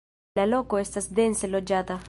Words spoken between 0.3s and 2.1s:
La loko estas dense loĝata.